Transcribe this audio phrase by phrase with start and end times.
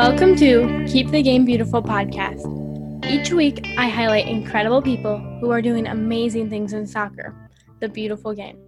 [0.00, 2.46] Welcome to Keep the Game Beautiful podcast.
[3.04, 7.36] Each week, I highlight incredible people who are doing amazing things in soccer,
[7.80, 8.58] the beautiful game.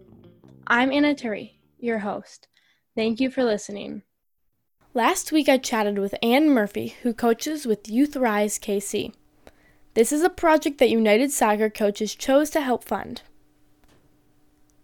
[0.67, 2.49] I'm Anna Turi, your host.
[2.95, 4.03] Thank you for listening.
[4.93, 9.15] Last week, I chatted with Anne Murphy, who coaches with Youth Rise KC.
[9.95, 13.23] This is a project that United Soccer coaches chose to help fund.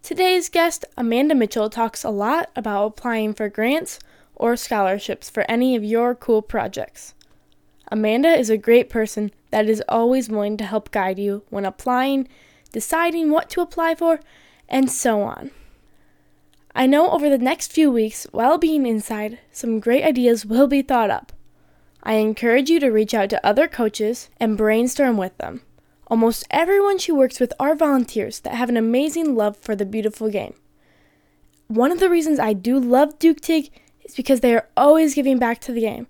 [0.01, 3.99] Today's guest, Amanda Mitchell, talks a lot about applying for grants
[4.39, 7.13] or scholarships for any of your cool projects.
[7.91, 12.27] Amanda is a great person that is always willing to help guide you when applying,
[12.71, 14.19] deciding what to apply for,
[14.67, 15.51] and so on.
[16.73, 20.81] I know over the next few weeks, while being inside, some great ideas will be
[20.81, 21.31] thought up.
[22.03, 25.61] I encourage you to reach out to other coaches and brainstorm with them.
[26.07, 30.29] Almost everyone she works with are volunteers that have an amazing love for the beautiful
[30.29, 30.53] game.
[31.67, 33.69] One of the reasons I do love Duke Tig
[34.09, 36.07] is because they are always giving back to the game.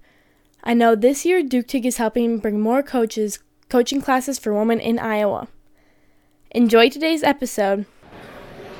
[0.64, 4.80] I know this year Duke Tig is helping bring more coaches coaching classes for women
[4.80, 5.47] in Iowa.
[6.52, 7.86] Enjoy today's episode.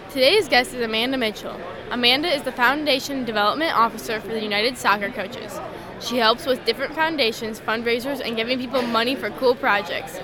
[0.10, 1.60] Today's guest is Amanda Mitchell.
[1.92, 5.60] Amanda is the Foundation Development Officer for the United Soccer Coaches.
[6.00, 10.20] She helps with different foundations, fundraisers, and giving people money for cool projects.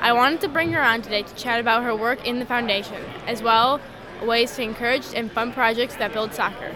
[0.00, 3.02] I wanted to bring her on today to chat about her work in the foundation,
[3.26, 3.80] as well
[4.24, 6.74] ways to encourage and fund projects that build soccer.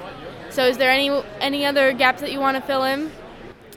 [0.52, 1.08] So, is there any
[1.40, 3.10] any other gaps that you want to fill in?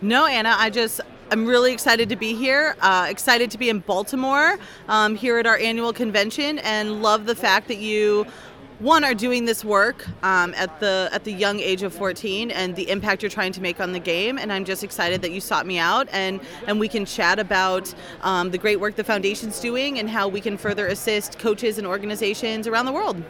[0.01, 0.55] No, Anna.
[0.57, 0.99] I just
[1.31, 2.75] I'm really excited to be here.
[2.81, 4.59] Uh, excited to be in Baltimore
[4.89, 8.25] um, here at our annual convention, and love the fact that you
[8.79, 12.75] one are doing this work um, at the at the young age of 14 and
[12.75, 15.39] the impact you're trying to make on the game and i'm just excited that you
[15.39, 19.61] sought me out and and we can chat about um, the great work the foundation's
[19.61, 23.23] doing and how we can further assist coaches and organizations around the world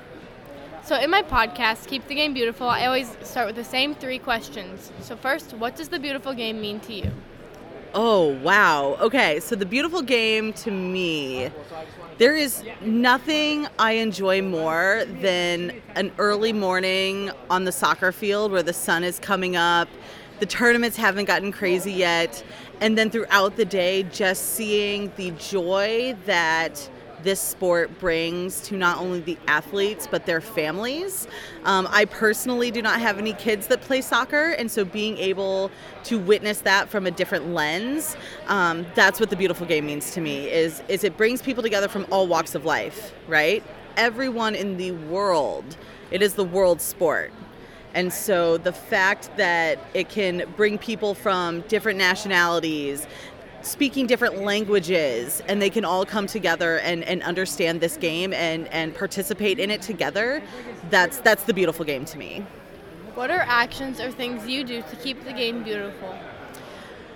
[0.86, 4.20] so, in my podcast, Keep the Game Beautiful, I always start with the same three
[4.20, 4.92] questions.
[5.02, 7.12] So, first, what does the beautiful game mean to you?
[7.96, 8.98] Oh, wow.
[9.00, 11.50] Okay, so the beautiful game to me,
[12.18, 18.64] there is nothing I enjoy more than an early morning on the soccer field where
[18.64, 19.88] the sun is coming up.
[20.40, 22.44] The tournaments haven't gotten crazy yet.
[22.82, 26.90] And then throughout the day, just seeing the joy that
[27.26, 31.28] this sport brings to not only the athletes but their families.
[31.66, 35.72] Um, I personally do not have any kids that play soccer, and so being able
[36.06, 38.16] to witness that from a different lens,
[38.48, 40.50] um, that's what the beautiful game means to me.
[40.50, 43.64] Is is it brings people together from all walks of life, right?
[43.98, 45.76] Everyone in the world.
[46.12, 47.34] It is the world sport.
[47.96, 53.08] And so the fact that it can bring people from different nationalities,
[53.66, 58.68] speaking different languages and they can all come together and, and understand this game and,
[58.68, 60.42] and participate in it together
[60.90, 62.46] that's that's the beautiful game to me.
[63.16, 66.16] What are actions or things you do to keep the game beautiful?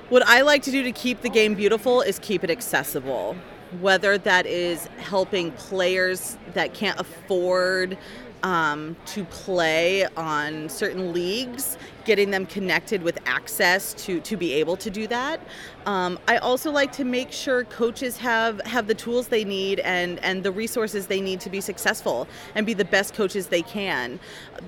[0.10, 3.36] What i like to do to keep the game beautiful is keep it accessible
[3.80, 7.98] whether that is helping players that can't afford
[8.44, 14.78] um, to play on certain leagues, getting them connected with access to to be able
[14.78, 15.42] to do that.
[15.86, 20.20] Um, I also like to make sure coaches have have the tools they need and
[20.20, 24.20] and the resources they need to be successful and be the best coaches they can.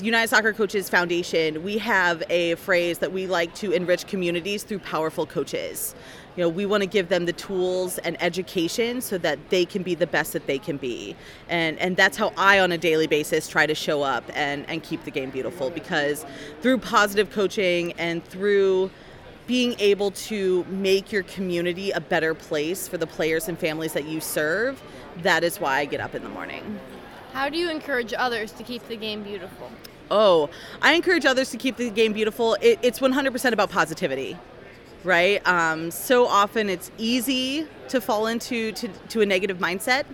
[0.02, 4.80] United Soccer Coaches Foundation, we have a phrase that we like to enrich communities through
[4.80, 5.96] powerful coaches
[6.36, 9.84] you know we want to give them the tools and education so that they can
[9.84, 11.16] be the best that they can be.
[11.50, 14.82] And and that's how i on a daily basis try to show up and and
[14.84, 16.26] keep the game beautiful because
[16.62, 18.92] through positive coaching and through
[19.48, 24.06] being able to make your community a better place for the players and families that
[24.06, 24.82] you serve
[25.24, 26.80] that is why i get up in the morning.
[27.34, 29.70] How do you encourage others to keep the game beautiful?
[30.10, 30.50] Oh
[30.82, 32.56] i encourage others to keep the game beautiful.
[32.62, 34.38] It, it's 100% about positivity
[35.04, 35.46] right?
[35.48, 40.06] Um, so often it's easy to fall into to, to a negative mindset,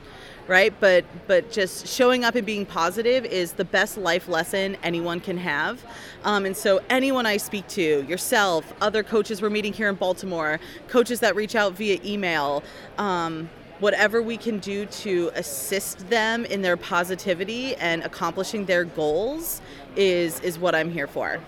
[0.47, 0.73] right?
[0.79, 5.37] But but just showing up and being positive is the best life lesson anyone can
[5.37, 5.83] have.
[6.23, 10.59] Um, and so anyone I speak to, yourself, other coaches we're meeting here in Baltimore,
[10.87, 12.63] coaches that reach out via email.
[12.97, 19.61] Um, whatever we can do to assist them in their positivity and accomplishing their goals
[19.95, 21.39] is is what I'm here for.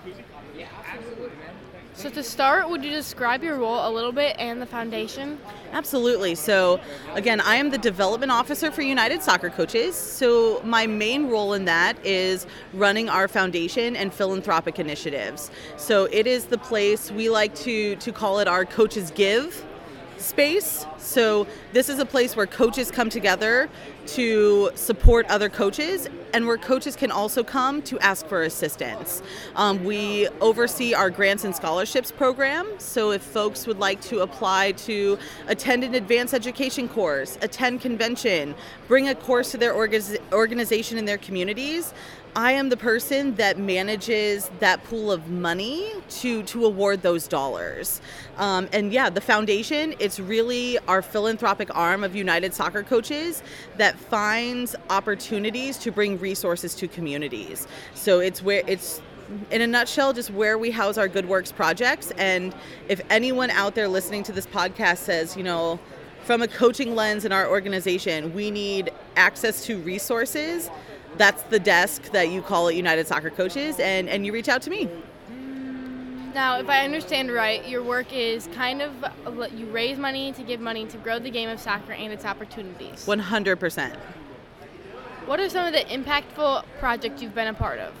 [1.94, 5.38] So, to start, would you describe your role a little bit and the foundation?
[5.72, 6.34] Absolutely.
[6.34, 6.80] So,
[7.12, 9.96] again, I am the development officer for United Soccer Coaches.
[9.96, 15.50] So, my main role in that is running our foundation and philanthropic initiatives.
[15.76, 19.64] So, it is the place we like to, to call it our Coaches Give
[20.16, 20.86] space.
[20.98, 23.68] So, this is a place where coaches come together
[24.14, 29.22] to support other coaches and where coaches can also come to ask for assistance.
[29.56, 32.68] Um, we oversee our grants and scholarships program.
[32.78, 35.18] So, if folks would like to apply to
[35.48, 38.54] attend an advanced education course, attend convention,
[38.88, 41.92] bring a course to their organization in their communities,
[42.36, 48.00] I am the person that manages that pool of money to to award those dollars.
[48.36, 53.42] Um, and yeah, the foundation it's really our philanthropic arm of United Soccer Coaches
[53.78, 57.66] that finds opportunities to bring resources to communities.
[57.94, 59.02] So it's where it's
[59.50, 62.12] in a nutshell, just where we house our good works projects.
[62.12, 62.54] And
[62.88, 65.78] if anyone out there listening to this podcast says, you know,
[66.24, 70.70] from a coaching lens in our organization, we need access to resources
[71.16, 74.62] that's the desk that you call at United Soccer Coaches, and, and you reach out
[74.62, 74.88] to me.
[76.34, 78.92] Now, if I understand right, your work is kind of
[79.52, 83.04] you raise money to give money to grow the game of soccer and its opportunities.
[83.04, 83.96] 100%.
[85.26, 87.92] What are some of the impactful projects you've been a part of?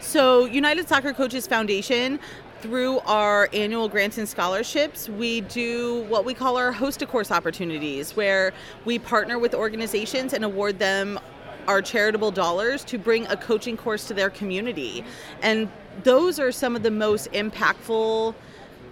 [0.00, 2.18] So, United Soccer Coaches Foundation
[2.60, 7.30] through our annual grants and scholarships, we do what we call our host a course
[7.30, 8.52] opportunities, where
[8.84, 11.18] we partner with organizations and award them
[11.68, 15.04] our charitable dollars to bring a coaching course to their community.
[15.42, 15.68] And
[16.02, 18.34] those are some of the most impactful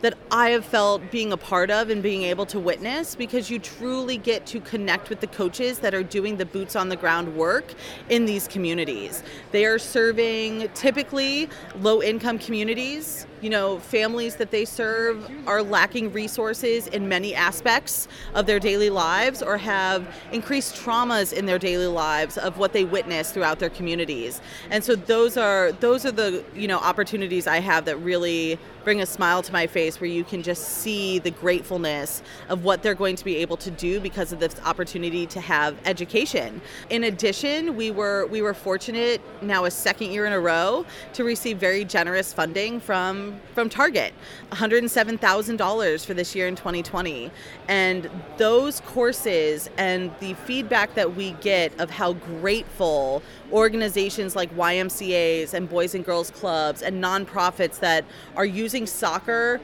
[0.03, 3.59] that I have felt being a part of and being able to witness because you
[3.59, 7.37] truly get to connect with the coaches that are doing the boots on the ground
[7.37, 7.75] work
[8.09, 9.23] in these communities.
[9.53, 11.49] They are serving typically
[11.81, 18.09] low income communities you know, families that they serve are lacking resources in many aspects
[18.33, 22.85] of their daily lives or have increased traumas in their daily lives of what they
[22.85, 24.41] witness throughout their communities.
[24.71, 29.03] And so those are those are the, you know, opportunities I have that really bring
[29.03, 32.95] a smile to my face where you can just see the gratefulness of what they're
[32.95, 36.61] going to be able to do because of this opportunity to have education.
[36.91, 41.25] In addition, we were we were fortunate now a second year in a row to
[41.25, 44.15] receive very generous funding from from Target,
[44.53, 47.31] $107,000 for this year in 2020.
[47.69, 55.55] And those courses and the feedback that we get of how grateful organizations like YMCA's
[55.55, 58.05] and Boys and Girls Clubs and nonprofits that
[58.37, 59.61] are using soccer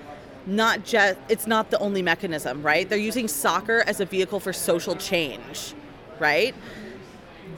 [0.46, 2.88] not just it's not the only mechanism, right?
[2.88, 5.74] They're using soccer as a vehicle for social change,
[6.18, 6.54] right?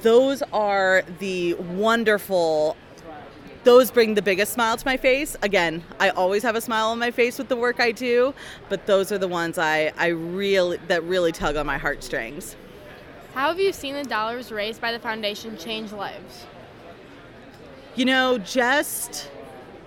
[0.02, 2.76] Those are the wonderful
[3.64, 5.37] those bring the biggest smile to my face.
[5.40, 8.34] Again, I always have a smile on my face with the work I do,
[8.69, 12.56] but those are the ones I, I really that really tug on my heartstrings.
[13.34, 16.46] How have you seen the dollars raised by the foundation change lives?
[17.94, 19.31] You know, just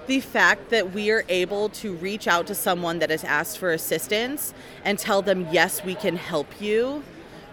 [0.08, 3.72] the fact that we are able to reach out to someone that has asked for
[3.72, 4.54] assistance
[4.84, 7.04] and tell them, yes, we can help you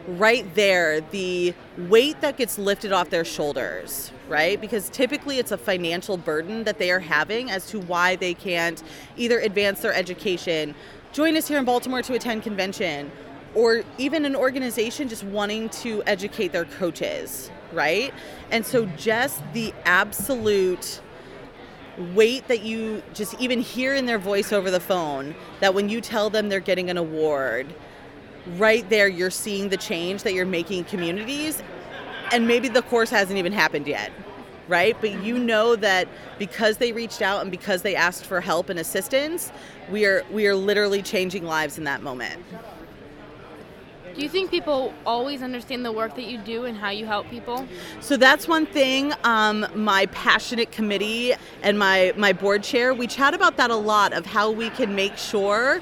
[0.06, 4.60] right there the weight that gets lifted off their shoulders, right?
[4.60, 8.82] Because typically it's a financial burden that they are having as to why they can't
[9.16, 10.74] either advance their education,
[11.12, 13.12] join us here in Baltimore to attend convention,
[13.54, 18.12] or even an organization just wanting to educate their coaches, right?
[18.50, 21.00] And so just the absolute
[22.14, 26.00] weight that you just even hear in their voice over the phone that when you
[26.00, 27.74] tell them they're getting an award
[28.56, 31.62] right there you're seeing the change that you're making in communities.
[32.32, 34.10] And maybe the course hasn't even happened yet
[34.68, 34.96] right?
[35.00, 36.08] But you know that
[36.38, 39.52] because they reached out and because they asked for help and assistance
[39.90, 42.42] we are we are literally changing lives in that moment
[44.14, 47.28] do you think people always understand the work that you do and how you help
[47.30, 47.66] people?
[48.00, 49.12] So that's one thing.
[49.24, 54.12] Um, my passionate committee and my my board chair, we chat about that a lot
[54.12, 55.80] of how we can make sure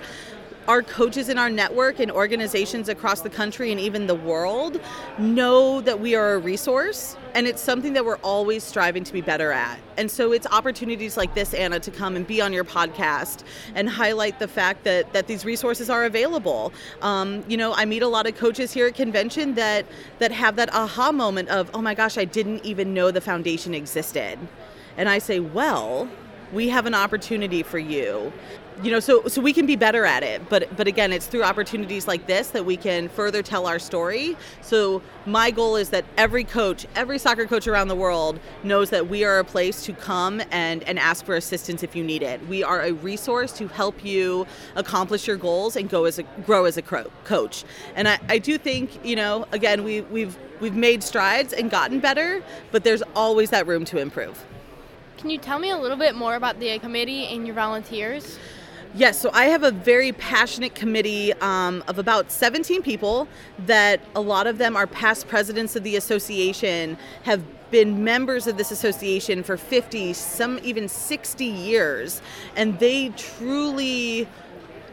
[0.71, 4.81] our coaches in our network and organizations across the country and even the world
[5.19, 9.21] know that we are a resource and it's something that we're always striving to be
[9.21, 9.81] better at.
[9.97, 13.43] And so it's opportunities like this, Anna, to come and be on your podcast
[13.75, 16.73] and highlight the fact that that these resources are available.
[17.03, 19.87] Um, you know, I meet a lot of coaches here at convention that
[20.21, 23.75] that have that aha moment of, oh my gosh, I didn't even know the foundation
[23.75, 24.39] existed.
[24.97, 26.09] And I say, well,
[26.53, 28.33] we have an opportunity for you
[28.83, 31.43] you know so so we can be better at it but but again it's through
[31.43, 34.37] opportunities like this that we can further tell our story.
[34.63, 39.09] So my goal is that every coach every soccer coach around the world knows that
[39.09, 42.47] we are a place to come and and ask for assistance if you need it.
[42.49, 44.47] We are a resource to help you
[44.77, 47.65] accomplish your goals and go as a grow as a coach.
[47.95, 52.01] And i, I do think you know again we we've we've made strides and gotten
[52.01, 54.45] better but there's always that room to improve.
[55.19, 58.39] Can you tell me a little bit more about the committee and your volunteers
[58.93, 63.29] Yes, so I have a very passionate committee um, of about 17 people
[63.67, 68.57] that a lot of them are past presidents of the association, have been members of
[68.57, 72.21] this association for 50, some even 60 years,
[72.57, 74.27] and they truly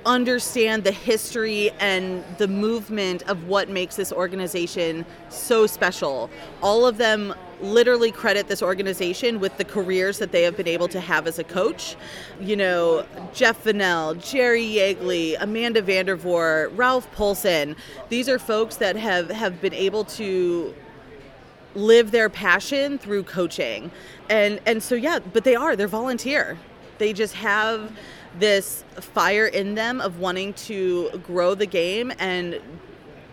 [0.07, 6.29] understand the history and the movement of what makes this organization so special.
[6.63, 10.87] All of them literally credit this organization with the careers that they have been able
[10.87, 11.95] to have as a coach.
[12.39, 17.75] You know, Jeff Vennell, Jerry Yeagley, Amanda Vandervort, Ralph Polson.
[18.09, 20.73] These are folks that have, have been able to
[21.75, 23.91] live their passion through coaching.
[24.29, 26.57] And and so yeah, but they are, they're volunteer.
[26.97, 27.91] They just have
[28.39, 32.59] this fire in them of wanting to grow the game and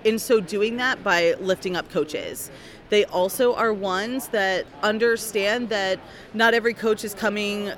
[0.05, 2.51] in so doing that by lifting up coaches.
[2.91, 5.99] They also are ones that understand that
[6.35, 7.73] not every coach is coming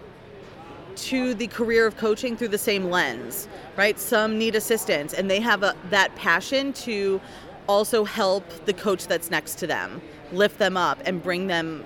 [0.97, 3.99] to the career of coaching through the same lens, right?
[3.99, 7.21] Some need assistance and they have a, that passion to
[7.69, 10.01] also help the coach that's next to them,
[10.33, 11.85] lift them up and bring them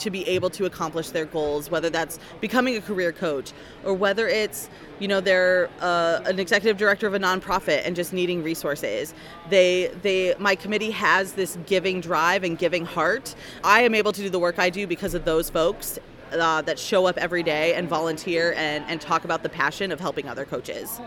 [0.00, 3.52] to be able to accomplish their goals, whether that's becoming a career coach
[3.84, 8.12] or whether it's, you know, they're uh, an executive director of a nonprofit and just
[8.12, 9.14] needing resources.
[9.48, 13.34] They, they, my committee has this giving drive and giving heart.
[13.62, 15.98] I am able to do the work I do because of those folks
[16.32, 20.00] uh, that show up every day and volunteer and, and talk about the passion of
[20.00, 21.00] helping other coaches.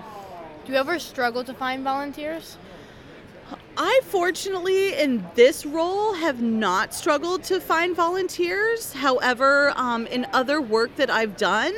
[0.65, 2.57] Do you ever struggle to find volunteers?
[3.75, 8.93] I fortunately, in this role, have not struggled to find volunteers.
[8.93, 11.73] However, um, in other work that I've done,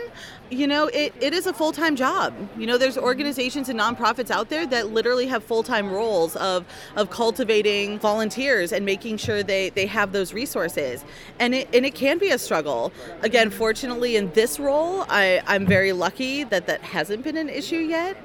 [0.50, 2.34] you know, it, it is a full time job.
[2.58, 6.66] You know, there's organizations and nonprofits out there that literally have full time roles of,
[6.98, 11.06] of cultivating volunteers and making sure they, they have those resources.
[11.40, 12.92] And it, and it can be a struggle.
[13.22, 17.78] Again, fortunately, in this role, I, I'm very lucky that that hasn't been an issue
[17.78, 18.18] yet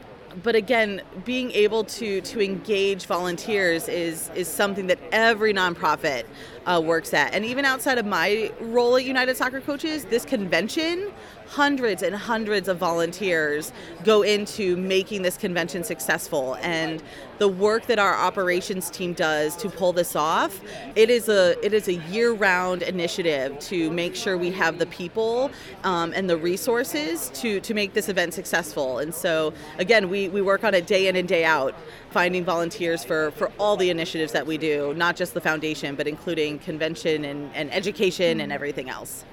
[0.42, 6.24] but again, being able to to engage volunteers is is something that every nonprofit
[6.66, 7.34] uh, works at.
[7.34, 11.12] And even outside of my role at United Soccer Coaches, this convention
[11.50, 13.72] hundreds and hundreds of volunteers
[14.04, 16.56] go into making this convention successful.
[16.62, 17.02] And
[17.38, 20.60] the work that our operations team does to pull this off
[20.94, 25.50] it is a it is a year-round initiative to make sure we have the people
[25.82, 28.98] um, and the resources to to make this event successful.
[28.98, 31.74] And so again we we work on it day in and day out
[32.10, 36.06] finding volunteers for for all the initiatives that we do not just the foundation but
[36.06, 39.24] including convention and, and education and everything else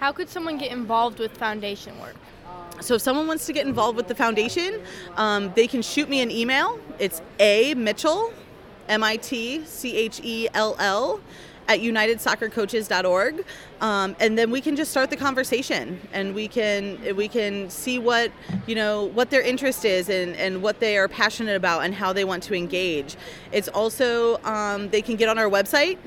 [0.00, 2.16] how could someone get involved with foundation work?
[2.80, 4.80] So if someone wants to get involved with the foundation,
[5.18, 6.80] um, they can shoot me an email.
[6.98, 8.32] It's a Mitchell,
[8.88, 11.20] M I T C H E L L,
[11.68, 13.44] at unitedsoccercoaches.org,
[13.82, 17.98] um, and then we can just start the conversation, and we can we can see
[17.98, 18.32] what
[18.66, 22.10] you know what their interest is and and what they are passionate about and how
[22.10, 23.16] they want to engage.
[23.52, 25.98] It's also um, they can get on our website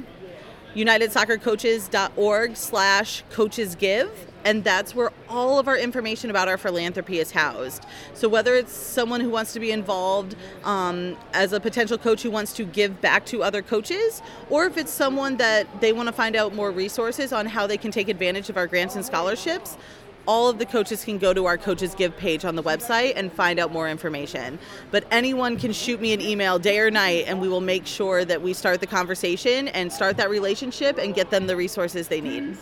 [0.76, 4.10] unitedsoccercoaches.org slash coachesgive
[4.46, 7.86] and that's where all of our information about our philanthropy is housed.
[8.14, 12.32] So whether it's someone who wants to be involved um, as a potential coach who
[12.32, 16.14] wants to give back to other coaches or if it's someone that they want to
[16.14, 19.78] find out more resources on how they can take advantage of our grants and scholarships
[20.26, 23.32] all of the coaches can go to our Coaches Give page on the website and
[23.32, 24.60] find out more information.
[24.92, 28.24] But anyone can shoot me an email day or night, and we will make sure
[28.26, 32.22] that we start the conversation and start that relationship and get them the resources they
[32.22, 32.56] need.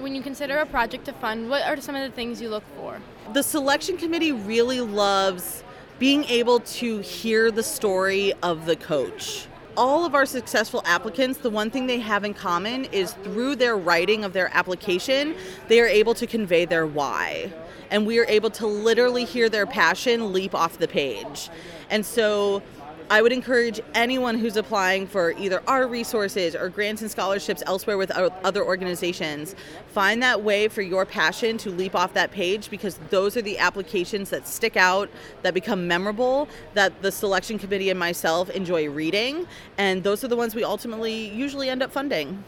[0.00, 2.64] When you consider a project to fund, what are some of the things you look
[2.76, 3.00] for?
[3.32, 5.62] The selection committee really loves
[5.98, 11.50] being able to hear the story of the coach all of our successful applicants, the
[11.50, 15.34] one thing they have in common is through their writing of their application,
[15.68, 17.52] they are able to convey their why.
[17.90, 21.50] And we are able to literally hear their passion leap off the page.
[21.90, 22.62] And so
[23.10, 27.98] I would encourage anyone who's applying for either our resources or grants and scholarships elsewhere
[27.98, 29.54] with other organizations,
[29.88, 33.58] find that way for your passion to leap off that page because those are the
[33.58, 35.10] applications that stick out,
[35.42, 39.46] that become memorable, that the selection committee and myself enjoy reading,
[39.78, 42.42] and those are the ones we ultimately usually end up funding.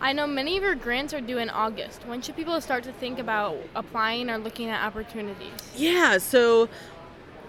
[0.00, 2.04] I know many of your grants are due in August.
[2.08, 5.52] When should people start to think about applying or looking at opportunities?
[5.76, 6.68] Yeah, so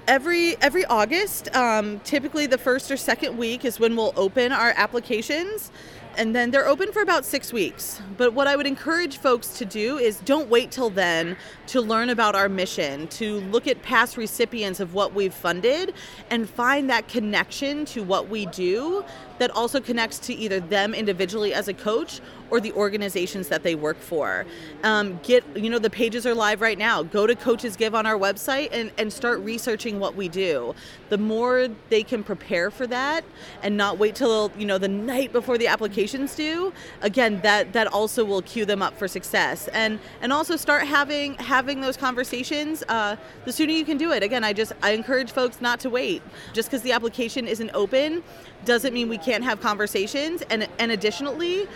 [0.07, 4.73] every every August, um, typically the first or second week is when we'll open our
[4.75, 5.71] applications.
[6.15, 8.01] and then they're open for about six weeks.
[8.17, 11.35] But what I would encourage folks to do is don't wait till then
[11.67, 15.93] to learn about our mission, to look at past recipients of what we've funded
[16.29, 19.03] and find that connection to what we do
[19.39, 23.73] that also connects to either them individually as a coach or the organizations that they
[23.73, 24.45] work for.
[24.83, 27.01] Um, get, you know, the pages are live right now.
[27.01, 30.75] Go to Coaches Give on our website and, and start researching what we do.
[31.09, 33.25] The more they can prepare for that
[33.63, 36.71] and not wait till, you know, the night before the applications due,
[37.01, 39.67] again, that, that also will cue them up for success.
[39.69, 42.83] And, and also start having, having those conversations.
[42.87, 44.21] Uh, the sooner you can do it.
[44.21, 46.21] Again, I just, I encourage folks not to wait.
[46.53, 48.21] Just because the application isn't open
[48.65, 50.43] doesn't mean we can't have conversations.
[50.49, 51.67] And, and additionally,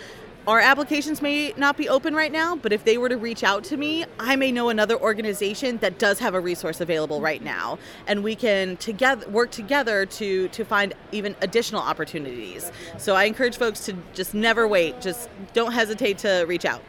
[0.48, 3.64] our applications may not be open right now, but if they were to reach out
[3.64, 7.78] to me, I may know another organization that does have a resource available right now,
[8.06, 12.72] and we can together work together to to find even additional opportunities.
[12.96, 15.02] So I encourage folks to just never wait.
[15.02, 16.82] Just don't hesitate to reach out.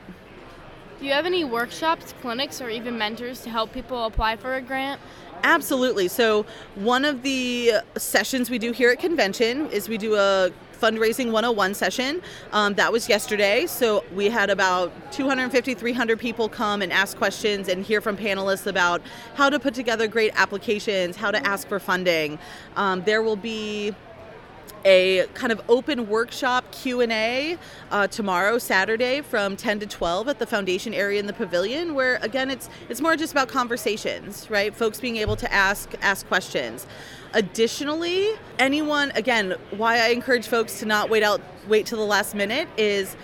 [1.00, 4.62] Do you have any workshops, clinics, or even mentors to help people apply for a
[4.62, 5.02] grant?
[5.44, 6.08] Absolutely.
[6.08, 11.32] So, one of the sessions we do here at convention is we do a fundraising
[11.32, 12.22] 101 session.
[12.52, 13.66] Um, that was yesterday.
[13.66, 18.66] So we had about 250, 300 people come and ask questions and hear from panelists
[18.66, 19.02] about
[19.36, 22.40] how to put together great applications, how to ask for funding.
[22.76, 23.94] Um, there will be
[24.86, 27.58] a kind of open workshop q&a
[27.92, 32.18] uh, tomorrow saturday from 10 to 12 at the foundation area in the pavilion where
[32.22, 34.76] again it's it's more just about conversations right?
[34.76, 36.86] Folks being able to ask ask questions.
[37.34, 42.36] Additionally, anyone again, why I encourage folks to not wait out wait till the last
[42.36, 43.16] minute is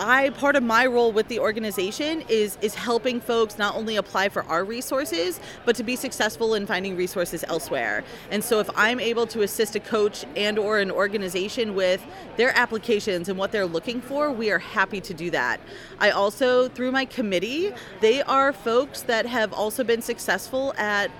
[0.00, 4.28] I part of my role with the organization is is helping folks not only apply
[4.28, 8.04] for our resources but to be successful in finding resources elsewhere.
[8.30, 12.00] And so if I'm able to assist a coach and or an organization with
[12.36, 15.58] their applications and what they're looking for, we are happy to do that.
[15.98, 21.10] I also through my committee, they are folks that have also been successful at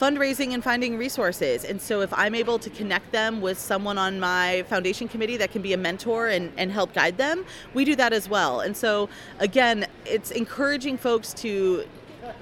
[0.00, 1.64] fundraising and finding resources.
[1.64, 5.50] And so if I'm able to connect them with someone on my foundation committee that
[5.50, 8.60] can be a mentor and, and help guide them, we do that as well.
[8.60, 11.84] And so again, it's encouraging folks to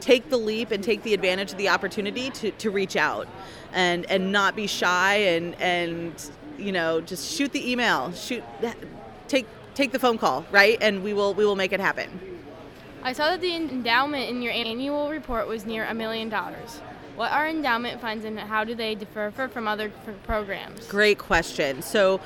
[0.00, 3.28] take the leap and take the advantage of the opportunity to, to reach out
[3.73, 8.42] and, and not be shy and, and you know just shoot the email shoot
[9.26, 9.44] take
[9.75, 12.08] take the phone call right and we will we will make it happen
[13.06, 16.80] I saw that the endowment in your annual report was near a million dollars.
[17.16, 19.90] What are endowment funds and how do they differ from other
[20.24, 20.86] programs?
[20.88, 21.80] Great question.
[21.82, 22.20] So,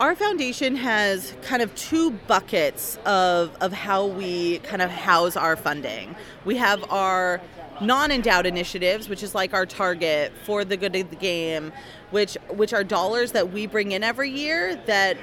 [0.00, 5.54] our foundation has kind of two buckets of, of how we kind of house our
[5.54, 6.16] funding.
[6.44, 7.40] We have our
[7.80, 11.72] non-endowed initiatives, which is like our target for the good of the game,
[12.10, 15.16] which which are dollars that we bring in every year that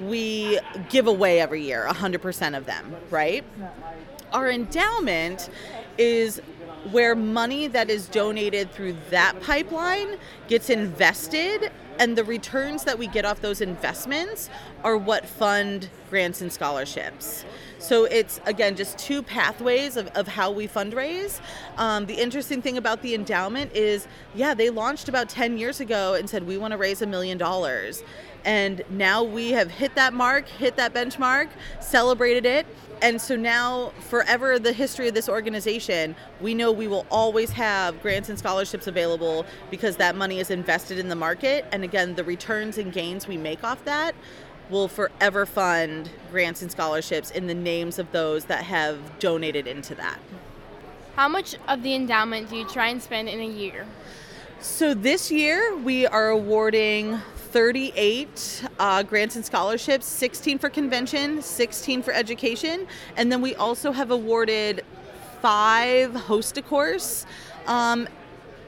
[0.00, 3.44] we give away every year, 100% of them, right?
[4.32, 5.48] Our endowment
[5.98, 6.42] is
[6.92, 10.16] where money that is donated through that pipeline
[10.48, 14.50] gets invested and the returns that we get off those investments
[14.84, 17.44] are what fund grants and scholarships.
[17.78, 21.40] So it's again just two pathways of, of how we fundraise.
[21.76, 26.14] Um, the interesting thing about the endowment is, yeah, they launched about 10 years ago
[26.14, 28.02] and said we want to raise a million dollars.
[28.46, 31.48] And now we have hit that mark, hit that benchmark,
[31.80, 32.64] celebrated it.
[33.02, 38.00] And so now forever the history of this organization we know we will always have
[38.00, 41.66] grants and scholarships available because that money is invested in the market.
[41.72, 44.14] And again the returns and gains we make off that
[44.70, 49.94] will forever fund grants and scholarships in the names of those that have donated into
[49.96, 50.18] that.
[51.16, 53.86] How much of the endowment do you try and spend in a year?
[54.60, 57.20] So this year we are awarding
[57.56, 63.92] 38 uh, grants and scholarships 16 for convention 16 for education and then we also
[63.92, 64.84] have awarded
[65.40, 67.24] five host a course
[67.66, 68.06] um,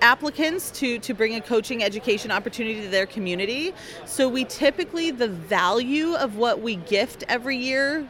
[0.00, 3.74] applicants to to bring a coaching education opportunity to their community
[4.06, 8.08] so we typically the value of what we gift every year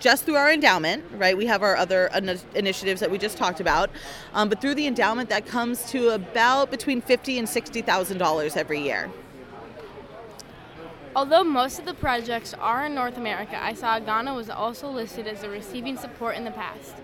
[0.00, 1.36] just through our endowment, right?
[1.36, 2.10] We have our other
[2.54, 3.90] initiatives that we just talked about,
[4.34, 8.56] um, but through the endowment, that comes to about between fifty and sixty thousand dollars
[8.56, 9.08] every year.
[11.16, 15.28] Although most of the projects are in North America, I saw Ghana was also listed
[15.28, 16.96] as a receiving support in the past.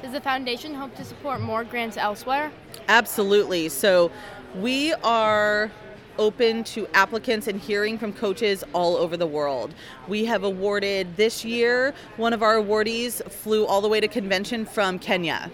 [0.00, 2.50] Does the foundation hope to support more grants elsewhere?
[2.88, 3.68] Absolutely.
[3.68, 4.10] So
[4.54, 5.70] we are
[6.18, 9.74] open to applicants and hearing from coaches all over the world.
[10.08, 14.64] We have awarded this year, one of our awardees flew all the way to convention
[14.64, 15.50] from Kenya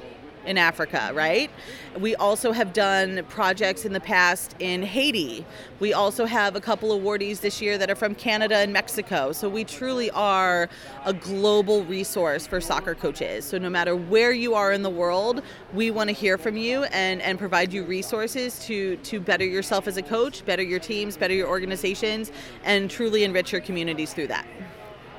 [0.47, 1.51] in Africa, right?
[1.99, 5.45] We also have done projects in the past in Haiti.
[5.81, 9.33] We also have a couple awardees this year that are from Canada and Mexico.
[9.33, 10.69] So we truly are
[11.05, 13.45] a global resource for soccer coaches.
[13.45, 16.85] So no matter where you are in the world, we want to hear from you
[16.85, 21.17] and, and provide you resources to, to better yourself as a coach, better your teams,
[21.17, 22.33] better your organizations,
[22.65, 24.47] and truly enrich your communities through that.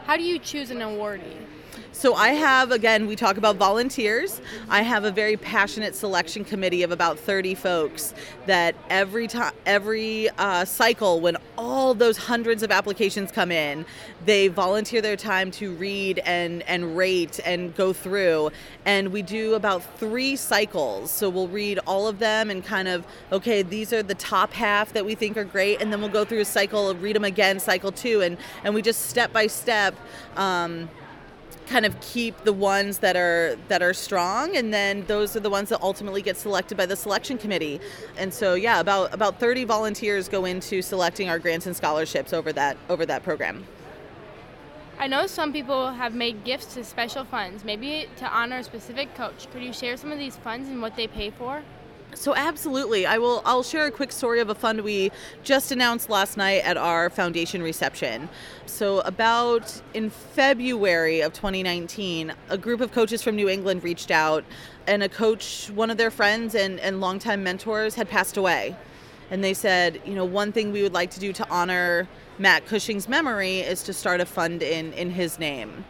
[0.06, 1.36] How do you choose an awardee?
[1.95, 4.41] So I have again we talk about volunteers.
[4.67, 8.13] I have a very passionate selection committee of about 30 folks
[8.47, 13.86] that every time every uh, cycle when all those hundreds of applications come in,
[14.25, 18.51] they volunteer their time to read and and rate and go through
[18.84, 21.12] and we do about 3 cycles.
[21.12, 24.91] So we'll read all of them and kind of okay, these are the top half
[24.91, 27.58] that we think are great and then we'll go through a cycle, read them again,
[27.58, 29.95] cycle 2 and and we just step by step
[30.36, 30.89] um,
[31.67, 35.49] kind of keep the ones that are that are strong and then those are the
[35.49, 37.80] ones that ultimately get selected by the selection committee
[38.17, 42.54] and so yeah about about 30 volunteers go into selecting our grants and scholarships over
[42.54, 43.65] that over that program
[44.97, 49.13] I know some people have made gifts to special funds, maybe to honor a specific
[49.13, 49.51] coach.
[49.51, 51.63] Could you share some of these funds and what they pay for?
[52.15, 53.41] So absolutely, I will.
[53.45, 55.12] I'll share a quick story of a fund we
[55.43, 58.30] just announced last night at our foundation reception.
[58.65, 64.45] So about in February of 2019, a group of coaches from New England reached out,
[64.88, 68.78] and a coach, one of their friends and and longtime mentors, had passed away,
[69.30, 72.08] and they said, you know, one thing we would like to do to honor
[72.39, 75.84] Matt Cushing's memory is to start a fund in in his name.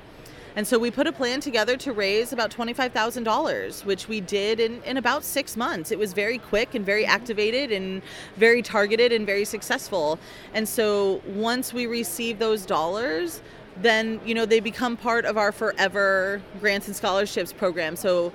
[0.56, 4.82] And so we put a plan together to raise about $25,000, which we did in,
[4.84, 5.92] in about six months.
[5.92, 8.02] It was very quick and very activated and
[8.38, 10.18] very targeted and very successful.
[10.54, 13.42] And so once we receive those dollars,
[13.82, 17.98] then you know they become part of our forever grants and scholarships program.
[17.98, 18.32] So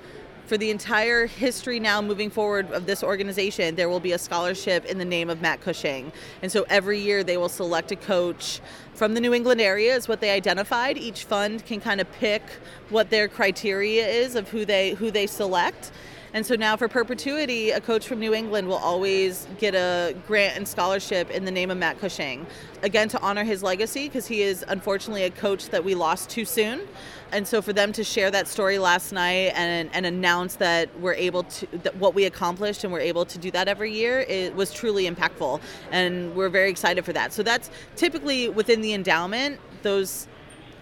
[0.51, 4.83] for the entire history now moving forward of this organization, there will be a scholarship
[4.83, 6.11] in the name of Matt Cushing.
[6.41, 8.59] And so every year they will select a coach
[8.93, 10.97] from the New England area is what they identified.
[10.97, 12.43] Each fund can kind of pick
[12.89, 15.93] what their criteria is of who they who they select.
[16.33, 20.57] And so now for perpetuity, a coach from New England will always get a grant
[20.57, 22.45] and scholarship in the name of Matt Cushing.
[22.83, 26.43] Again, to honor his legacy, because he is unfortunately a coach that we lost too
[26.43, 26.87] soon.
[27.31, 31.13] And so for them to share that story last night and, and announce that we're
[31.13, 34.53] able to, that what we accomplished and we're able to do that every year, it
[34.55, 35.61] was truly impactful.
[35.91, 37.31] And we're very excited for that.
[37.31, 40.27] So that's typically within the endowment, those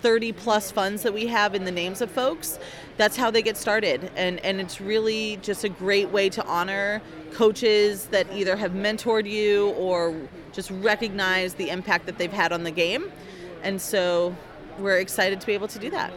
[0.02, 2.58] 30 plus funds that we have in the names of folks
[2.96, 7.02] that's how they get started and and it's really just a great way to honor
[7.34, 10.16] coaches that either have mentored you or
[10.54, 13.12] just recognize the impact that they've had on the game
[13.62, 14.34] and so
[14.78, 16.14] we're excited to be able to do that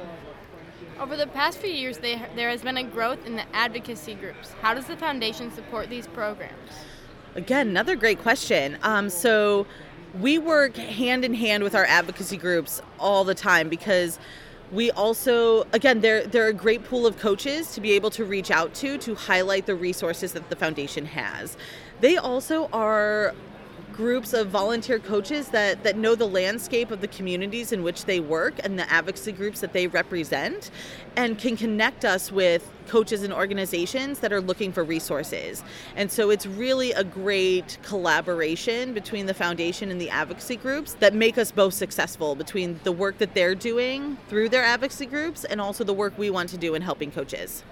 [1.02, 4.52] over the past few years they, there has been a growth in the advocacy groups.
[4.62, 6.70] How does the foundation support these programs?
[7.34, 8.78] Again another great question.
[8.82, 9.66] Um, so
[10.20, 14.20] we work hand in hand with our advocacy groups all the time because
[14.70, 18.52] we also again they're they're a great pool of coaches to be able to reach
[18.52, 21.56] out to to highlight the resources that the foundation has.
[22.00, 23.34] They also are
[23.92, 28.20] groups of volunteer coaches that, that know the landscape of the communities in which they
[28.20, 30.70] work and the advocacy groups that they represent
[31.16, 35.62] and can connect us with coaches and organizations that are looking for resources.
[35.96, 41.14] And so it's really a great collaboration between the foundation and the advocacy groups that
[41.14, 45.60] make us both successful between the work that they're doing through their advocacy groups and
[45.60, 47.62] also the work we want to do in helping coaches.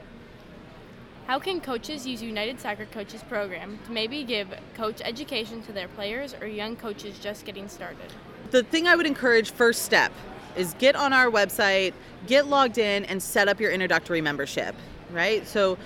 [1.31, 5.87] How can coaches use United Soccer Coaches program to maybe give coach education to their
[5.87, 8.13] players or young coaches just getting started?
[8.51, 10.11] The thing I would encourage first step
[10.57, 11.93] is get on our website,
[12.27, 14.75] get logged in and set up your introductory membership,
[15.13, 15.47] right?
[15.47, 15.79] So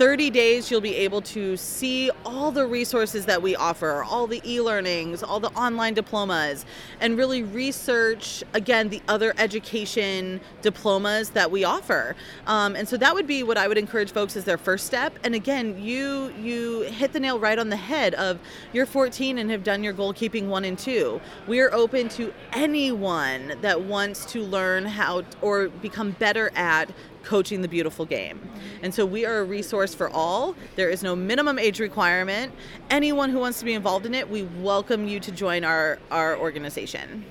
[0.00, 4.40] 30 days, you'll be able to see all the resources that we offer, all the
[4.50, 6.64] e learnings, all the online diplomas,
[7.00, 12.16] and really research, again, the other education diplomas that we offer.
[12.46, 15.18] Um, and so that would be what I would encourage folks as their first step.
[15.22, 18.38] And again, you, you hit the nail right on the head of
[18.72, 21.20] you're 14 and have done your goalkeeping one and two.
[21.46, 26.90] We are open to anyone that wants to learn how or become better at
[27.22, 28.40] coaching the beautiful game.
[28.82, 30.54] And so we are a resource for all.
[30.76, 32.52] There is no minimum age requirement.
[32.90, 36.36] Anyone who wants to be involved in it, we welcome you to join our, our
[36.36, 37.24] organization.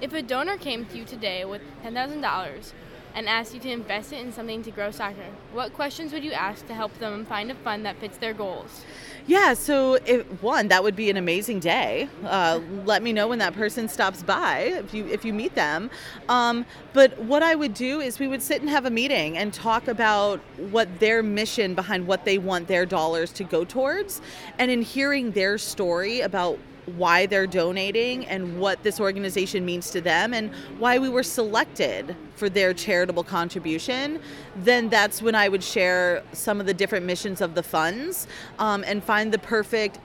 [0.00, 2.72] If a donor came to you today with $10,000,
[3.14, 6.32] and asked you to invest it in something to grow soccer, what questions would you
[6.32, 8.84] ask to help them find a fund that fits their goals?
[9.26, 12.08] Yeah, so if, one, that would be an amazing day.
[12.24, 15.90] Uh, let me know when that person stops by if you if you meet them.
[16.30, 19.52] Um, but what I would do is we would sit and have a meeting and
[19.52, 20.40] talk about
[20.70, 24.22] what their mission behind what they want their dollars to go towards,
[24.58, 26.58] and in hearing their story about
[26.96, 32.16] why they're donating and what this organization means to them and why we were selected
[32.36, 34.20] for their charitable contribution,
[34.56, 38.26] then that's when I would share some of the different missions of the funds
[38.58, 39.98] um, and find the perfect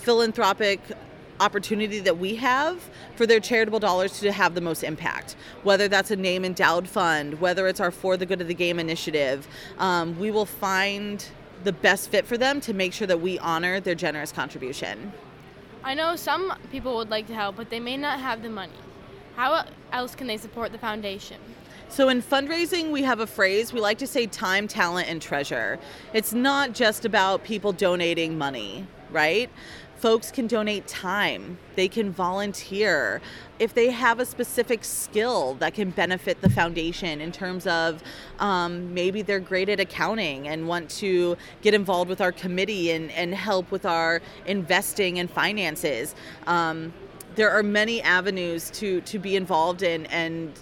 [0.00, 0.80] philanthropic
[1.40, 5.34] opportunity that we have for their charitable dollars to have the most impact.
[5.64, 8.78] Whether that's a name endowed fund, whether it's our For the Good of the Game
[8.78, 11.24] initiative, um, we will find
[11.64, 15.12] the best fit for them to make sure that we honor their generous contribution.
[15.84, 18.72] I know some people would like to help, but they may not have the money.
[19.34, 21.38] How else can they support the foundation?
[21.88, 25.78] So, in fundraising, we have a phrase we like to say time, talent, and treasure.
[26.14, 29.50] It's not just about people donating money, right?
[30.02, 33.22] Folks can donate time, they can volunteer.
[33.60, 38.02] If they have a specific skill that can benefit the foundation in terms of
[38.40, 43.12] um, maybe they're great at accounting and want to get involved with our committee and,
[43.12, 46.16] and help with our investing and finances.
[46.48, 46.92] Um,
[47.36, 50.52] there are many avenues to, to be involved in and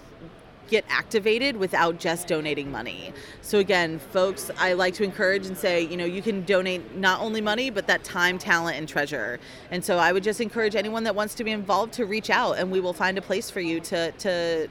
[0.71, 3.13] get activated without just donating money.
[3.41, 7.19] So again, folks, I like to encourage and say, you know, you can donate not
[7.19, 9.39] only money, but that time, talent, and treasure.
[9.69, 12.53] And so I would just encourage anyone that wants to be involved to reach out,
[12.57, 14.67] and we will find a place for you to to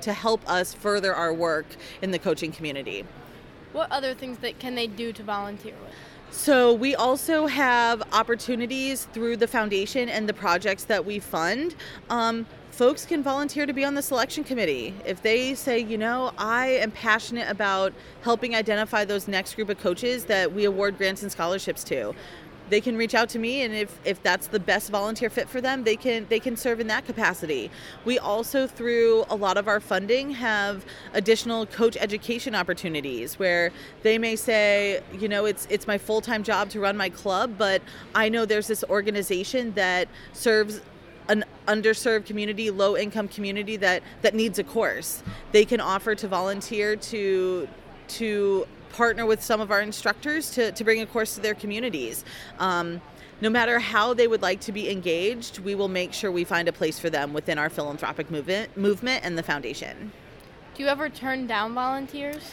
[0.00, 1.66] to help us further our work
[2.02, 3.06] in the coaching community.
[3.72, 5.94] What other things that can they do to volunteer with?
[6.30, 11.76] So, we also have opportunities through the foundation and the projects that we fund.
[12.10, 14.92] Um, folks can volunteer to be on the selection committee.
[15.06, 19.78] If they say, you know, I am passionate about helping identify those next group of
[19.78, 22.14] coaches that we award grants and scholarships to,
[22.70, 25.60] they can reach out to me and if, if that's the best volunteer fit for
[25.60, 27.70] them they can they can serve in that capacity
[28.06, 30.82] we also through a lot of our funding have
[31.12, 33.70] additional coach education opportunities where
[34.02, 37.82] they may say you know it's it's my full-time job to run my club but
[38.14, 40.80] i know there's this organization that serves
[41.28, 45.22] an underserved community, low income community that that needs a course.
[45.52, 47.68] They can offer to volunteer to
[48.08, 52.24] to partner with some of our instructors to, to bring a course to their communities.
[52.60, 53.00] Um,
[53.40, 56.68] no matter how they would like to be engaged, we will make sure we find
[56.68, 60.12] a place for them within our philanthropic movement, movement and the foundation.
[60.76, 62.52] Do you ever turn down volunteers?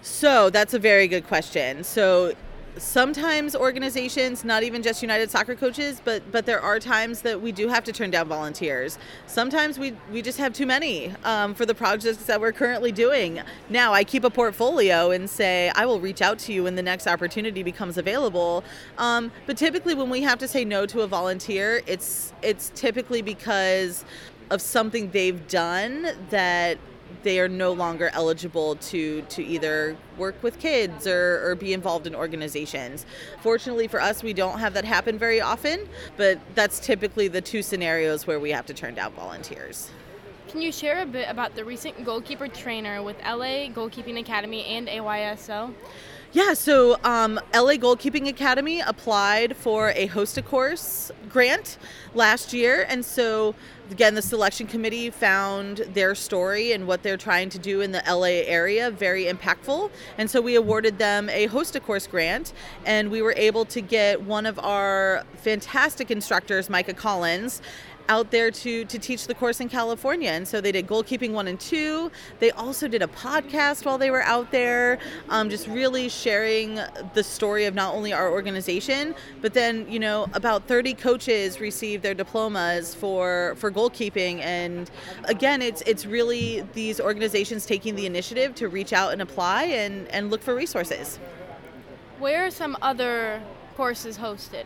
[0.00, 1.84] So that's a very good question.
[1.84, 2.34] So
[2.76, 7.52] sometimes organizations not even just united soccer coaches but but there are times that we
[7.52, 8.98] do have to turn down volunteers.
[9.26, 13.40] Sometimes we we just have too many um, for the projects that we're currently doing.
[13.68, 16.82] Now i keep a portfolio and say i will reach out to you when the
[16.82, 18.64] next opportunity becomes available.
[18.98, 23.22] Um, but typically when we have to say no to a volunteer it's it's typically
[23.22, 24.04] because
[24.50, 26.78] of something they've done that
[27.24, 32.06] they are no longer eligible to to either work with kids or, or be involved
[32.06, 33.04] in organizations.
[33.42, 37.62] Fortunately for us, we don't have that happen very often, but that's typically the two
[37.62, 39.90] scenarios where we have to turn down volunteers.
[40.48, 44.86] Can you share a bit about the recent goalkeeper trainer with LA Goalkeeping Academy and
[44.86, 45.74] AYSO?
[46.34, 51.78] Yeah, so um, LA Goalkeeping Academy applied for a host a course grant
[52.12, 53.54] last year, and so
[53.88, 58.02] again, the selection committee found their story and what they're trying to do in the
[58.08, 62.52] LA area very impactful, and so we awarded them a host a course grant,
[62.84, 67.62] and we were able to get one of our fantastic instructors, Micah Collins
[68.08, 70.30] out there to to teach the course in California.
[70.30, 72.10] And so they did goalkeeping one and two.
[72.38, 76.80] They also did a podcast while they were out there, um, just really sharing
[77.14, 82.02] the story of not only our organization, but then you know about 30 coaches received
[82.02, 84.40] their diplomas for for goalkeeping.
[84.40, 84.90] And
[85.24, 90.08] again, it's it's really these organizations taking the initiative to reach out and apply and
[90.08, 91.18] and look for resources.
[92.18, 93.42] Where are some other
[93.76, 94.64] courses hosted?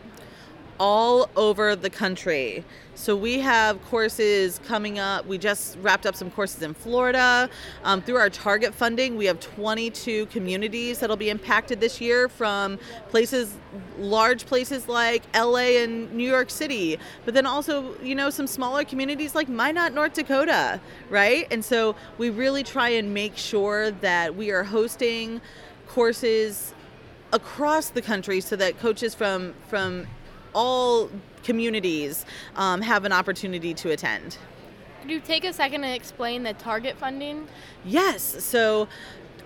[0.79, 2.63] All over the country.
[2.95, 5.25] So we have courses coming up.
[5.25, 7.49] We just wrapped up some courses in Florida.
[7.83, 12.77] Um, through our target funding, we have 22 communities that'll be impacted this year from
[13.09, 13.55] places,
[13.97, 18.83] large places like LA and New York City, but then also, you know, some smaller
[18.83, 21.47] communities like Minot, North Dakota, right?
[21.51, 25.41] And so we really try and make sure that we are hosting
[25.87, 26.73] courses
[27.31, 30.07] across the country so that coaches from from
[30.53, 31.09] all
[31.43, 34.37] communities um, have an opportunity to attend.
[35.01, 37.47] Could you take a second to explain the target funding?
[37.85, 38.21] Yes.
[38.43, 38.87] So,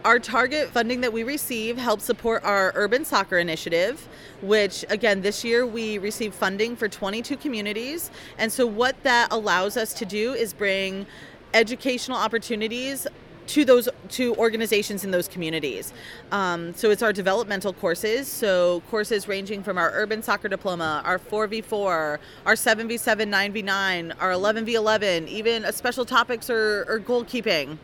[0.04, 4.10] our target funding that we receive helps support our urban soccer initiative,
[4.42, 8.12] which again this year we received funding for 22 communities.
[8.38, 11.06] And so, what that allows us to do is bring
[11.54, 13.08] educational opportunities
[13.47, 15.93] to those to organizations in those communities.
[16.32, 18.27] Um, so it's our developmental courses.
[18.27, 25.27] So courses ranging from our urban soccer diploma, our 4v4, our 7v7, 9v9, our 11v11,
[25.27, 27.77] even a special topics or, or goalkeeping.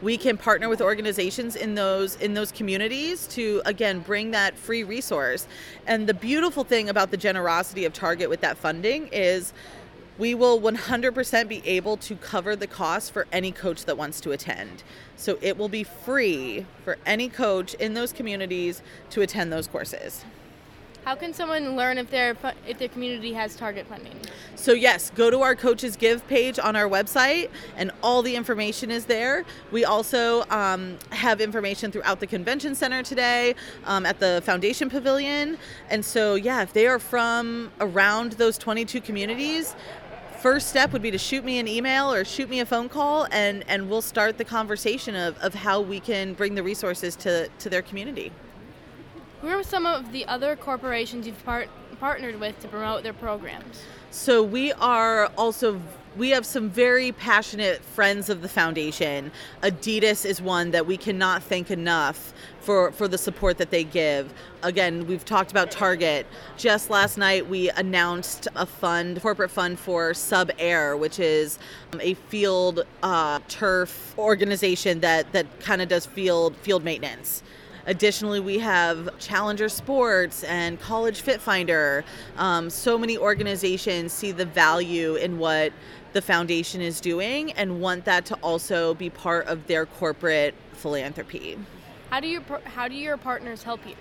[0.00, 4.84] We can partner with organizations in those in those communities to again bring that free
[4.84, 5.48] resource.
[5.88, 9.52] And the beautiful thing about the generosity of Target with that funding is
[10.18, 14.32] we will 100% be able to cover the cost for any coach that wants to
[14.32, 14.82] attend.
[15.16, 20.24] So it will be free for any coach in those communities to attend those courses.
[21.08, 24.14] How can someone learn if their if their community has target funding?
[24.56, 28.90] So yes, go to our coaches give page on our website, and all the information
[28.90, 29.46] is there.
[29.72, 33.54] We also um, have information throughout the convention center today,
[33.86, 35.56] um, at the foundation pavilion,
[35.88, 39.76] and so yeah, if they are from around those 22 communities,
[40.38, 43.26] first step would be to shoot me an email or shoot me a phone call
[43.32, 47.48] and, and we'll start the conversation of, of how we can bring the resources to,
[47.58, 48.30] to their community.
[49.42, 53.82] Who are some of the other corporations you've part- partnered with to promote their programs?
[54.10, 55.80] So we are also
[56.16, 59.30] we have some very passionate friends of the foundation.
[59.62, 64.32] Adidas is one that we cannot thank enough for, for the support that they give.
[64.62, 66.26] Again, we've talked about Target.
[66.56, 71.58] Just last night, we announced a fund, corporate fund for SubAir, which is
[72.00, 77.42] a field uh, turf organization that, that kind of does field field maintenance.
[77.88, 82.04] Additionally, we have Challenger Sports and College Fit Finder.
[82.36, 85.72] Um, so many organizations see the value in what
[86.12, 91.56] the foundation is doing and want that to also be part of their corporate philanthropy.
[92.10, 93.94] How do you how do your partners help you?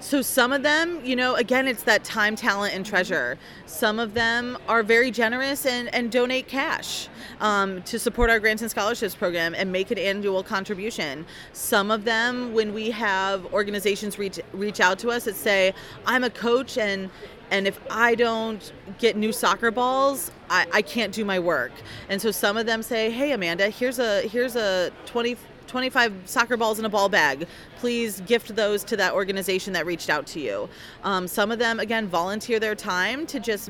[0.00, 3.38] So some of them, you know, again, it's that time, talent, and treasure.
[3.64, 7.08] Some of them are very generous and, and donate cash
[7.40, 11.24] um, to support our grants and scholarships program and make an annual contribution.
[11.54, 15.72] Some of them, when we have organizations reach reach out to us that say,
[16.04, 17.10] "I'm a coach and
[17.50, 21.72] and if I don't get new soccer balls, I, I can't do my work."
[22.10, 25.36] And so some of them say, "Hey, Amanda, here's a here's a 20
[25.76, 27.46] 25 soccer balls in a ball bag.
[27.80, 30.70] Please gift those to that organization that reached out to you.
[31.04, 33.68] Um, some of them, again, volunteer their time to just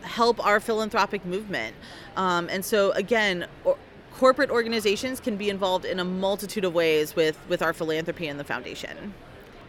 [0.00, 1.76] help our philanthropic movement.
[2.16, 3.76] Um, and so, again, or,
[4.14, 8.40] corporate organizations can be involved in a multitude of ways with, with our philanthropy and
[8.40, 9.12] the foundation.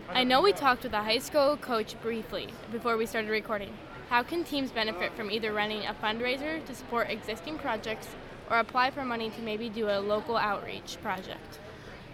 [0.09, 3.77] I know we talked with a high school coach briefly before we started recording.
[4.07, 8.07] How can teams benefit from either running a fundraiser to support existing projects
[8.51, 11.59] or apply for money to maybe do a local outreach project?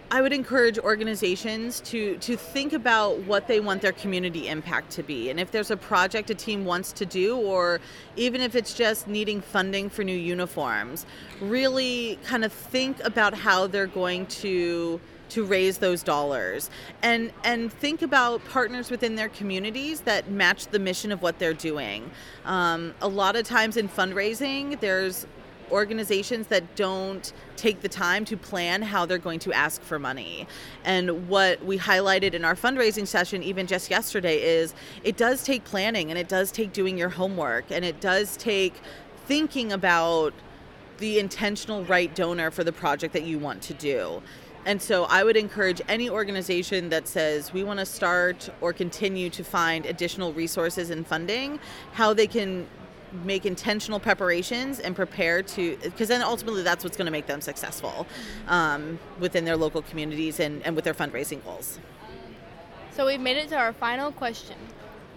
[0.10, 5.04] I would encourage organizations to to think about what they want their community impact to
[5.04, 5.30] be.
[5.30, 7.82] And if there's a project a team wants to do or
[8.16, 11.06] even if it's just needing funding for new uniforms,
[11.42, 16.70] really kind of think about how they're going to to raise those dollars
[17.02, 21.54] and and think about partners within their communities that match the mission of what they're
[21.54, 22.10] doing
[22.46, 25.28] um, a lot of times in fundraising there's
[25.72, 30.48] organizations that don't take the time to plan how they're going to ask for money.
[30.84, 35.64] And what we highlighted in our fundraising session, even just yesterday, is it does take
[35.64, 38.74] planning and it does take doing your homework and it does take
[39.26, 40.34] thinking about
[41.00, 44.22] the intentional right donor for the project that you want to do.
[44.66, 49.30] And so I would encourage any organization that says we want to start or continue
[49.30, 51.60] to find additional resources and funding,
[51.94, 52.68] how they can
[53.24, 57.42] make intentional preparations and prepare to because then ultimately that's what's going to make them
[57.42, 58.06] successful
[58.48, 61.80] um, within their local communities and, and with their fundraising goals.
[62.92, 64.58] So we've made it to our final question.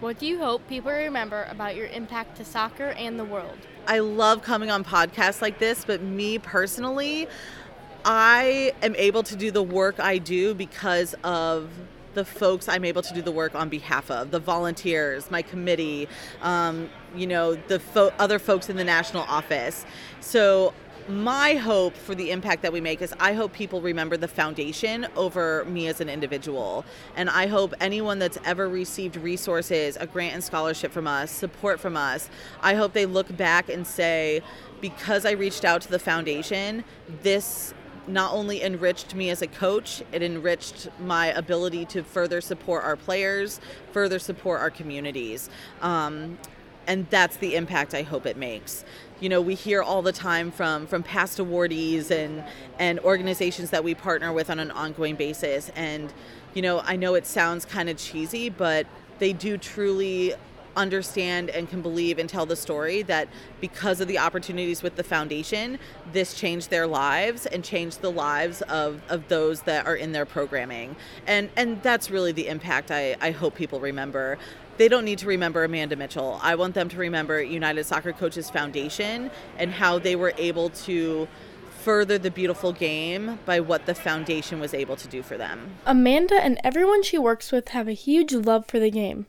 [0.01, 3.59] What do you hope people remember about your impact to soccer and the world?
[3.87, 7.27] I love coming on podcasts like this but me personally
[8.05, 11.69] i am able to do the work i do because of
[12.15, 16.09] the folks I'm able to do the work on behalf of, the volunteers, my committee,
[16.43, 19.85] um, you know, the fo- other folks in the national office.
[20.21, 20.73] So
[21.09, 25.07] my hope for the impact that we make is I hope people remember the foundation
[25.17, 26.85] over me as an individual.
[27.17, 31.81] And I hope anyone that's ever received resources, a grant and scholarship from us, support
[31.81, 32.29] from us,
[32.61, 34.43] I hope they look back and say,
[34.81, 36.85] because I reached out to the foundation,
[37.23, 37.75] this
[38.07, 42.97] not only enriched me as a coach, it enriched my ability to further support our
[42.97, 43.61] players,
[43.93, 45.51] further support our communities.
[45.81, 46.39] Um,
[46.87, 48.85] and that's the impact I hope it makes.
[49.21, 52.45] You know, we hear all the time from from past awardees and
[52.79, 56.13] and organizations that we partner with on an ongoing basis and
[56.55, 58.87] you know, I know it sounds kind of cheesy, but
[59.21, 60.35] they do truly
[60.77, 63.29] understand and can believe and tell the story that
[63.61, 65.79] because of the opportunities with the foundation,
[66.13, 70.27] this changed their lives and changed the lives of, of those that are in their
[70.27, 70.97] programming.
[71.27, 74.39] And and that's really the impact I, I hope people remember.
[74.79, 76.41] They don't need to remember Amanda Mitchell.
[76.43, 81.29] I want them to remember United Soccer Coaches Foundation and how they were able to
[81.81, 85.77] further the beautiful game by what the foundation was able to do for them.
[85.87, 89.27] Amanda and everyone she works with have a huge love for the game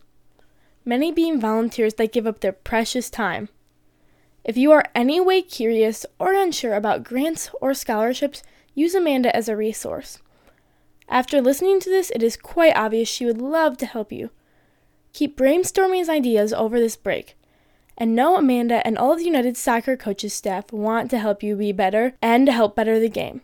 [0.86, 3.50] many being volunteers that give up their precious time.
[4.44, 8.42] If you are any way curious or unsure about grants or scholarships,
[8.74, 10.20] use Amanda as a resource.
[11.08, 14.32] After listening to this, it is quite obvious she would love to help you.
[15.14, 17.36] Keep brainstorming ideas over this break.
[17.98, 21.56] And know Amanda and all of the United Soccer Coaches staff want to help you
[21.56, 23.42] be better and to help better the game.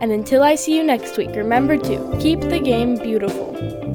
[0.00, 3.89] And until I see you next week, remember to keep the game beautiful.